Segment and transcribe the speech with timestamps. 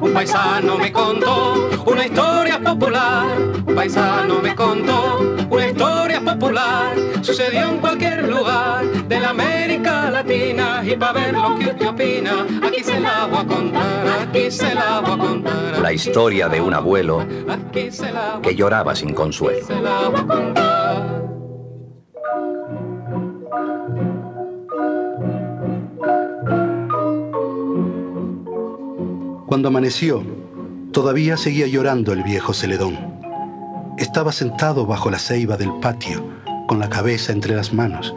[0.00, 3.26] Un paisano me contó una historia popular.
[3.66, 5.18] Un paisano me contó
[5.50, 6.94] una historia popular.
[7.22, 10.82] Sucedió en cualquier lugar de la América Latina.
[10.84, 14.08] Y para ver lo que usted opina, aquí se la voy a contar.
[14.22, 15.78] Aquí se la voy a contar.
[15.80, 17.26] La historia de un abuelo
[18.42, 19.66] que lloraba sin consuelo.
[29.50, 30.22] Cuando amaneció,
[30.92, 32.96] todavía seguía llorando el viejo Celedón.
[33.98, 36.24] Estaba sentado bajo la ceiba del patio,
[36.68, 38.14] con la cabeza entre las manos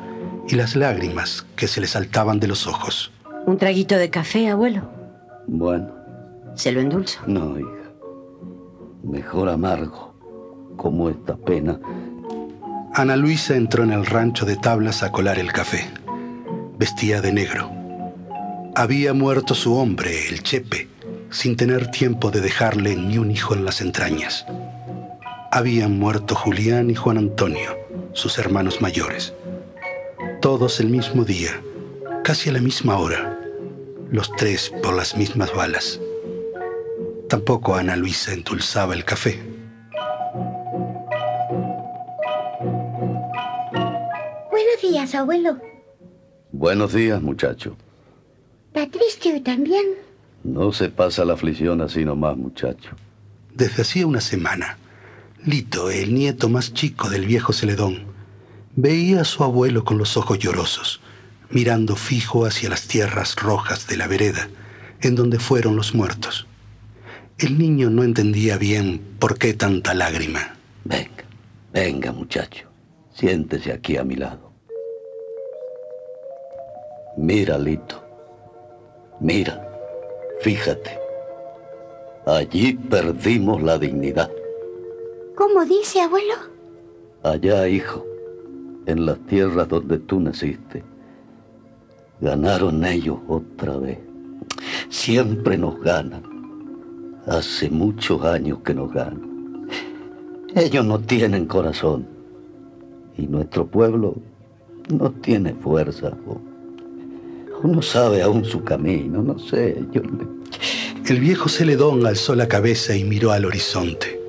[0.48, 3.12] y las lágrimas que se le saltaban de los ojos.
[3.48, 4.84] ¿Un traguito de café, abuelo?
[5.48, 5.90] Bueno,
[6.54, 7.20] ¿Se lo endulzo?
[7.26, 7.68] no, hija.
[9.02, 10.14] Mejor amargo,
[10.78, 11.80] como esta pena.
[12.94, 15.90] Ana Luisa entró en el rancho de tablas a colar el café.
[16.78, 17.72] Vestía de negro.
[18.76, 20.93] Había muerto su hombre, el Chepe,
[21.34, 24.46] sin tener tiempo de dejarle ni un hijo en las entrañas.
[25.52, 27.76] Habían muerto Julián y Juan Antonio,
[28.14, 29.34] sus hermanos mayores.
[30.42, 31.60] Todos el mismo día,
[32.24, 33.40] casi a la misma hora,
[34.12, 36.00] los tres por las mismas balas.
[37.30, 39.40] Tampoco Ana Luisa endulzaba el café.
[44.52, 45.58] Buenos días, abuelo.
[46.52, 47.76] Buenos días, muchacho.
[48.68, 50.13] ¿Está triste hoy también?
[50.44, 52.90] No se pasa la aflicción así nomás, muchacho.
[53.54, 54.78] Desde hacía una semana,
[55.46, 58.06] Lito, el nieto más chico del viejo Celedón,
[58.76, 61.02] veía a su abuelo con los ojos llorosos,
[61.50, 64.50] mirando fijo hacia las tierras rojas de la vereda,
[65.02, 66.48] en donde fueron los muertos.
[67.38, 70.56] El niño no entendía bien por qué tanta lágrima.
[70.84, 71.24] Venga,
[71.72, 72.68] venga, muchacho.
[73.14, 74.52] Siéntese aquí a mi lado.
[77.18, 78.04] Mira, Lito.
[79.20, 79.73] Mira,
[80.44, 81.00] fíjate.
[82.26, 84.30] Allí perdimos la dignidad.
[85.36, 86.36] ¿Cómo dice, abuelo?
[87.24, 88.06] Allá, hijo,
[88.86, 90.84] en las tierras donde tú naciste,
[92.20, 94.00] ganaron ellos otra vez.
[94.90, 96.24] Siempre nos ganan.
[97.26, 99.70] Hace muchos años que nos ganan.
[100.56, 102.06] Ellos no tienen corazón.
[103.18, 104.16] Y nuestro pueblo
[104.90, 106.12] no tiene fuerza.
[107.64, 109.84] O no sabe aún su camino, no sé.
[109.92, 110.02] Yo
[111.08, 114.20] El viejo Celedón alzó la cabeza y miró al horizonte.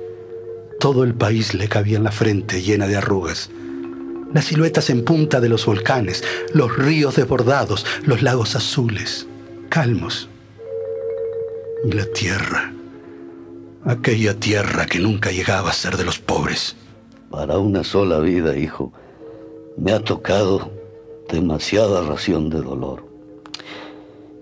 [0.79, 3.49] Todo el país le cabía en la frente llena de arrugas.
[4.33, 6.23] Las siluetas en punta de los volcanes,
[6.53, 9.27] los ríos desbordados, los lagos azules,
[9.69, 10.29] calmos.
[11.85, 12.73] Y la tierra,
[13.83, 16.75] aquella tierra que nunca llegaba a ser de los pobres.
[17.29, 18.93] Para una sola vida, hijo,
[19.77, 20.71] me ha tocado
[21.29, 23.14] demasiada ración de dolor.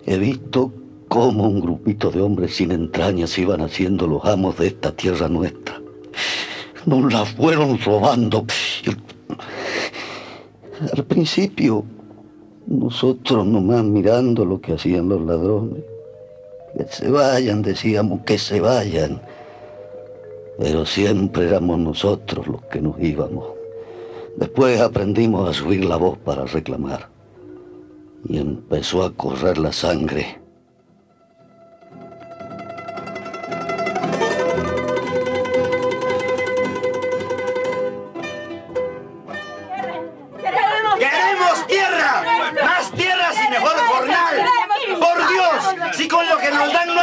[0.06, 0.72] He visto
[1.08, 5.82] cómo un grupito de hombres sin entrañas iban haciendo los amos de esta tierra nuestra.
[6.86, 8.46] Nos la fueron robando.
[10.96, 11.86] Al principio,
[12.68, 15.84] nosotros nomás mirando lo que hacían los ladrones.
[16.78, 19.22] Que se vayan, decíamos, que se vayan.
[20.60, 23.46] Pero siempre éramos nosotros los que nos íbamos.
[24.36, 27.13] Después aprendimos a subir la voz para reclamar.
[28.26, 30.40] Y empezó a correr la sangre.
[41.00, 42.24] ¡Queremos tierra!
[42.64, 44.46] ¡Más tierras y mejor jornal!
[45.00, 45.96] ¡Por Dios!
[45.98, 47.03] Si con lo que nos dan no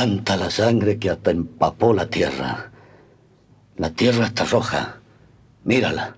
[0.00, 2.70] Tanta la sangre que hasta empapó la tierra.
[3.76, 4.96] La tierra está roja.
[5.64, 6.16] Mírala.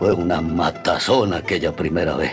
[0.00, 2.32] Fue una matazón aquella primera vez.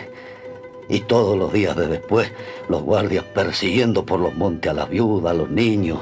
[0.90, 2.32] Y todos los días de después,
[2.68, 6.00] los guardias persiguiendo por los montes a las viudas, a los niños.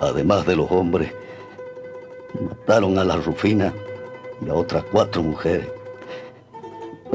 [0.00, 1.12] Además de los hombres,
[2.40, 3.72] mataron a la Rufina
[4.44, 5.68] y a otras cuatro mujeres.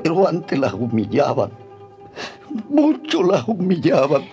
[0.01, 1.51] Pero antes las humillaban.
[2.69, 4.23] Mucho las humillaban.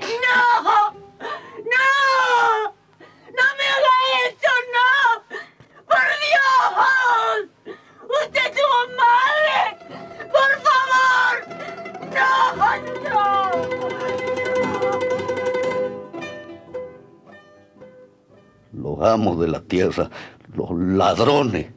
[19.01, 20.11] Los amos de la tierra,
[20.55, 21.69] los ladrones,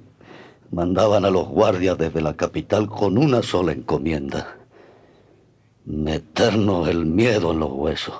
[0.71, 4.57] mandaban a los guardias desde la capital con una sola encomienda.
[5.85, 8.15] Meternos el miedo en los huesos,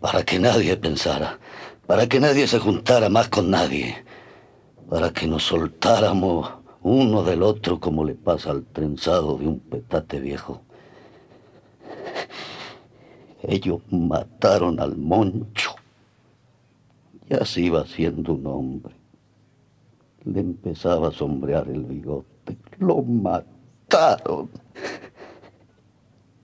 [0.00, 1.38] para que nadie pensara
[1.86, 4.04] para que nadie se juntara más con nadie,
[4.88, 6.50] para que nos soltáramos
[6.82, 10.62] uno del otro como le pasa al trenzado de un petate viejo.
[13.42, 15.73] Ellos mataron al moncho.
[17.28, 18.94] Ya se iba siendo un hombre.
[20.24, 22.56] Le empezaba a sombrear el bigote.
[22.78, 24.50] Lo mataron.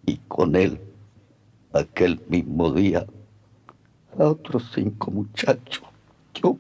[0.07, 0.81] Y con él,
[1.73, 3.07] aquel mismo día,
[4.19, 5.85] a otros cinco muchachos.
[6.35, 6.57] Yo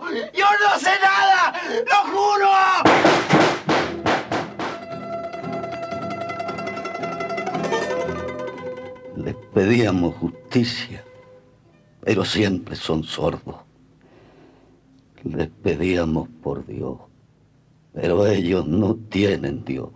[0.00, 1.52] ¡Yo no sé nada!
[1.86, 2.50] ¡Lo juro!
[9.16, 11.04] Les pedíamos justicia,
[12.00, 13.56] pero siempre son sordos.
[15.22, 16.98] Les pedíamos por Dios,
[17.92, 19.88] pero ellos no tienen Dios.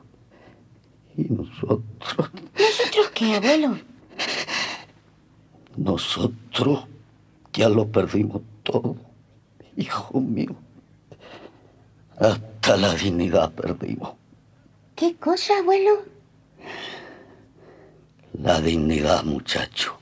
[1.16, 3.78] Y nosotros, ¿Nosotros qué, abuelo?
[5.76, 6.84] nosotros
[7.52, 8.96] ya lo perdimos todo,
[9.78, 10.54] hijo mío.
[12.18, 14.12] Hasta la dignidad perdimos.
[14.96, 16.02] ¿Qué cosa, abuelo?
[18.42, 19.96] La dignidad, muchacho.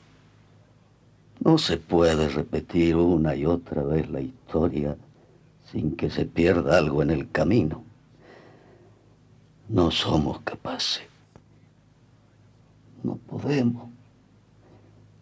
[1.41, 4.97] No se puede repetir una y otra vez la historia
[5.71, 7.85] sin que se pierda algo en el camino.
[9.69, 11.05] No somos capaces.
[13.03, 13.91] No podemos.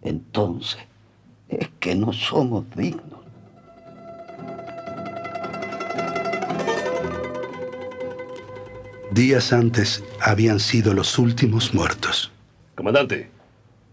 [0.03, 0.81] Entonces,
[1.49, 3.14] es que no somos dignos.
[9.15, 12.33] Días antes habían sido los últimos muertos.
[12.75, 13.31] Comandante,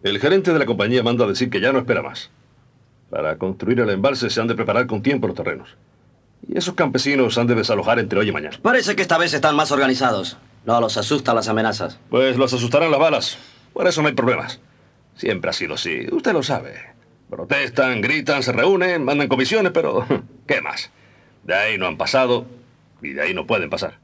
[0.02, 2.32] el gerente de la compañía manda a decir que ya no espera más.
[3.12, 5.78] Para construir el embalse se han de preparar con tiempo los terrenos.
[6.48, 8.58] Y esos campesinos han de desalojar entre hoy y mañana.
[8.64, 10.40] Parece que esta vez están más organizados.
[10.66, 12.00] No los asustan las amenazas.
[12.10, 13.38] Pues los asustarán las balas.
[13.74, 14.60] Por eso no hay problemas.
[15.14, 16.08] Siempre ha sido así.
[16.12, 16.74] Usted lo sabe.
[17.30, 20.04] Protestan, gritan, se reúnen, mandan comisiones, pero
[20.48, 20.90] ¿qué más?
[21.44, 22.48] De ahí no han pasado
[23.04, 24.00] y de ahí no pueden pasar.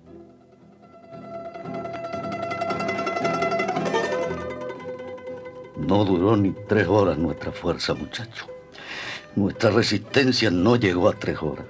[5.87, 8.45] No duró ni tres horas nuestra fuerza, muchacho.
[9.37, 11.65] Nuestra resistencia no llegó a tres horas.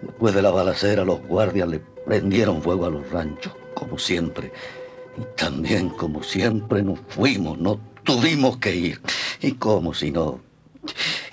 [0.00, 4.52] Después de la balacera, los guardias le prendieron fuego a los ranchos, como siempre.
[5.18, 9.00] Y también, como siempre, nos fuimos, no tuvimos que ir.
[9.40, 10.38] ¿Y cómo si no?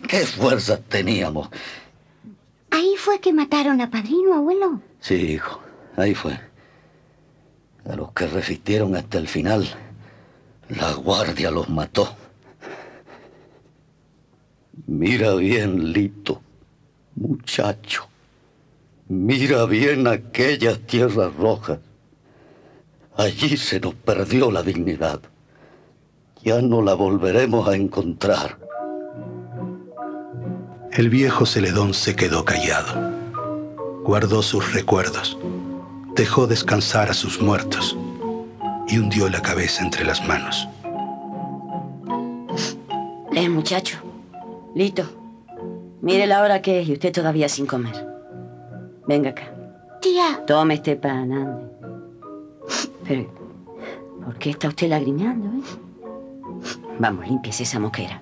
[0.07, 1.47] ¿Qué fuerzas teníamos?
[2.71, 4.81] Ahí fue que mataron a padrino, abuelo.
[4.99, 5.61] Sí, hijo,
[5.95, 6.39] ahí fue.
[7.87, 9.67] A los que resistieron hasta el final,
[10.69, 12.15] la guardia los mató.
[14.85, 16.41] Mira bien, Lito,
[17.15, 18.07] muchacho.
[19.07, 21.79] Mira bien aquellas tierras rojas.
[23.15, 25.21] Allí se nos perdió la dignidad.
[26.43, 28.59] Ya no la volveremos a encontrar.
[30.91, 33.11] El viejo Celedón se quedó callado.
[34.03, 35.37] Guardó sus recuerdos.
[36.15, 37.97] Dejó descansar a sus muertos
[38.87, 40.67] y hundió la cabeza entre las manos.
[43.33, 43.97] Eh, muchacho.
[44.75, 45.03] Lito.
[46.01, 48.07] Mire la hora que es y usted todavía sin comer.
[49.07, 49.53] Venga acá.
[50.01, 51.67] Tía, Tome este pan, ande.
[53.07, 53.27] Pero,
[54.23, 55.61] ¿por qué está usted lagrimeando, eh?
[56.99, 58.21] Vamos, límpiese esa moquera.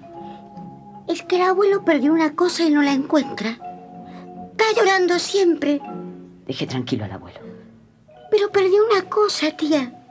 [1.07, 3.57] es que el abuelo perdió una cosa y no la encuentra.
[4.51, 5.81] Está llorando siempre,
[6.47, 7.39] Deje tranquilo al abuelo.
[8.31, 10.04] pero perdió una cosa, tía.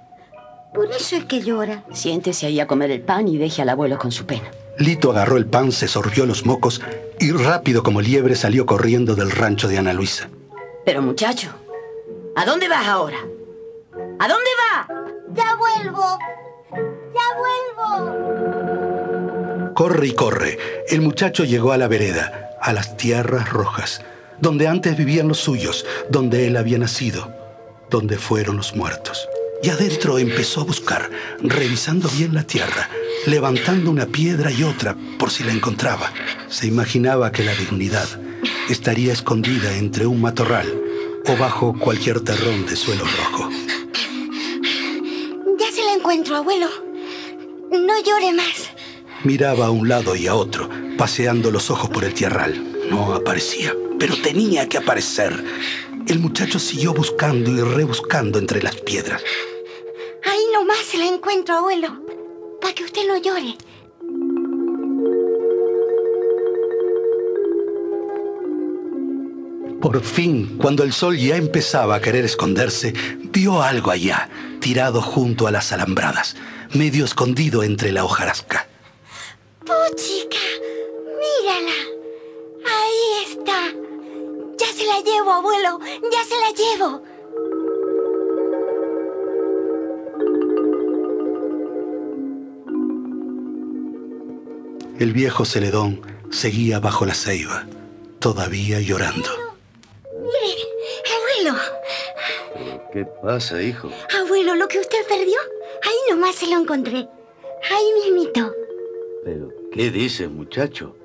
[0.75, 1.85] Por eso es que llora.
[1.93, 4.51] Siéntese ahí a comer el pan y deje al abuelo con su pena.
[4.77, 6.81] Lito agarró el pan, se sorbió los mocos
[7.21, 10.29] y rápido como liebre salió corriendo del rancho de Ana Luisa.
[10.85, 11.51] Pero, muchacho,
[12.35, 13.19] ¿a dónde vas ahora?
[14.19, 14.89] ¿A dónde va?
[15.33, 16.19] ¡Ya vuelvo!
[17.15, 18.25] ¡Ya vuelvo!
[19.75, 20.59] Corre y corre.
[20.89, 24.03] El muchacho llegó a la vereda, a las tierras rojas,
[24.41, 27.33] donde antes vivían los suyos, donde él había nacido,
[27.91, 29.29] donde fueron los muertos.
[29.65, 32.91] Y adentro empezó a buscar, revisando bien la tierra,
[33.25, 36.13] levantando una piedra y otra por si la encontraba.
[36.49, 38.07] Se imaginaba que la dignidad
[38.69, 40.71] estaría escondida entre un matorral
[41.27, 43.49] o bajo cualquier terrón de suelo rojo.
[45.59, 46.69] Ya se la encuentro, abuelo.
[47.71, 48.69] No llore más.
[49.23, 50.69] Miraba a un lado y a otro,
[50.99, 52.63] paseando los ojos por el tierral.
[52.91, 55.43] No aparecía, pero tenía que aparecer.
[56.07, 59.23] El muchacho siguió buscando y rebuscando entre las piedras.
[60.55, 62.01] Nomás se la encuentro, abuelo.
[62.61, 63.57] Para que usted no llore.
[69.83, 72.93] Por fin, cuando el sol ya empezaba a querer esconderse,
[73.33, 74.31] vio algo allá,
[74.61, 76.37] tirado junto a las alambradas,
[76.73, 78.69] medio escondido entre la hojarasca.
[79.59, 80.39] ¡Puchica!
[81.19, 81.79] ¡Mírala!
[82.65, 83.73] Ahí está.
[84.57, 85.81] Ya se la llevo, abuelo.
[86.13, 87.14] Ya se la llevo.
[94.99, 97.67] El viejo Celedón seguía bajo la ceiba,
[98.21, 99.29] todavía llorando.
[100.13, 100.65] Mire,
[101.17, 101.59] abuelo.
[102.93, 103.91] ¿Qué pasa, hijo?
[104.21, 105.39] Abuelo, lo que usted perdió,
[105.83, 107.09] ahí nomás se lo encontré.
[107.71, 108.53] Ahí mismito.
[109.25, 110.97] ¿Pero qué dice, muchacho?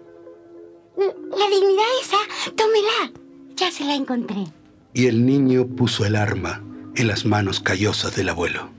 [0.96, 3.12] La dignidad esa, tómela.
[3.55, 4.46] Ya se la encontré.
[4.93, 6.62] Y el niño puso el arma
[6.96, 8.69] en las manos callosas del abuelo.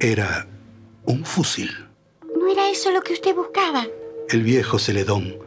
[0.00, 0.48] Era
[1.04, 1.70] un fusil.
[2.36, 3.86] ¿No era eso lo que usted buscaba?
[4.28, 5.38] El viejo Celedón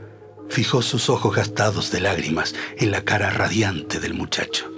[0.48, 4.72] fijó sus ojos gastados de lágrimas en la cara radiante del muchacho.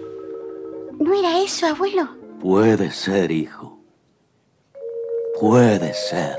[0.99, 2.09] ¿No era eso, abuelo?
[2.39, 3.79] Puede ser, hijo.
[5.39, 6.35] Puede ser.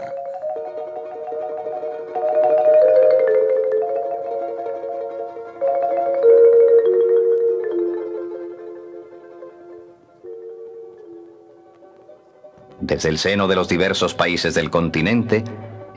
[12.80, 15.44] Desde el seno de los diversos países del continente,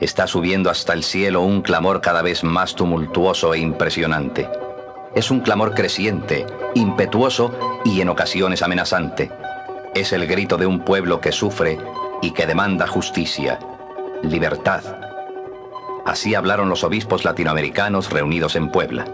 [0.00, 4.48] está subiendo hasta el cielo un clamor cada vez más tumultuoso e impresionante.
[5.14, 9.30] Es un clamor creciente, impetuoso y en ocasiones amenazante.
[9.94, 11.78] Es el grito de un pueblo que sufre
[12.20, 13.58] y que demanda justicia,
[14.22, 14.82] libertad.
[16.04, 19.06] Así hablaron los obispos latinoamericanos reunidos en Puebla.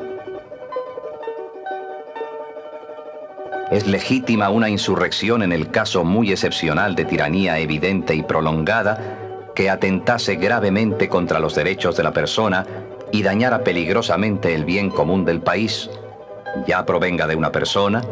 [3.70, 9.21] Es legítima una insurrección en el caso muy excepcional de tiranía evidente y prolongada
[9.54, 12.66] que atentase gravemente contra los derechos de la persona
[13.12, 15.90] y dañara peligrosamente el bien común del país,
[16.66, 18.02] ya provenga de una persona,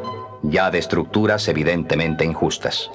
[0.42, 2.90] ya de estructuras evidentemente injustas.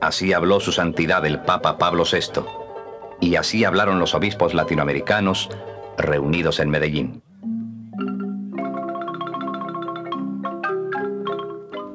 [0.00, 2.42] Así habló su santidad el Papa Pablo VI,
[3.20, 5.48] y así hablaron los obispos latinoamericanos
[5.96, 7.22] reunidos en Medellín.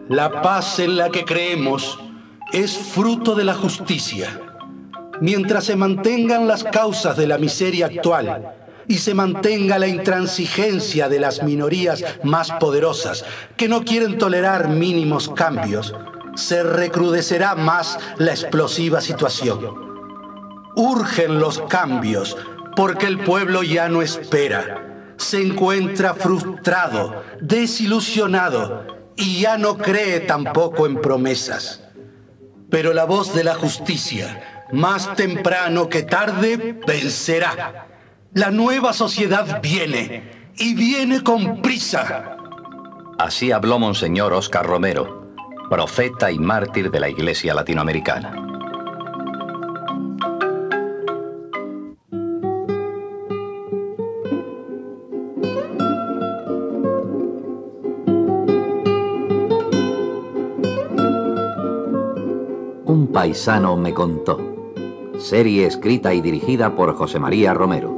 [0.10, 2.00] La paz en la que creemos
[2.54, 4.47] es fruto de la justicia.
[5.22, 8.54] Mientras se mantengan las causas de la miseria actual
[8.88, 15.30] y se mantenga la intransigencia de las minorías más poderosas que no quieren tolerar mínimos
[15.30, 15.94] cambios,
[16.36, 19.88] se recrudecerá más la explosiva situación.
[20.76, 22.38] Urgen los cambios
[22.76, 24.84] porque el pueblo ya no espera.
[25.18, 31.84] Se encuentra frustrado, desilusionado y ya no cree tampoco en promesas.
[32.70, 37.88] Pero la voz de la justicia, más temprano que tarde, vencerá.
[38.34, 42.38] La nueva sociedad viene y viene con prisa.
[43.18, 45.34] Así habló Monseñor Oscar Romero,
[45.70, 48.48] profeta y mártir de la Iglesia Latinoamericana.
[63.18, 64.57] paisano me contó.
[65.20, 67.97] Serie escrita y dirigida por José María Romero.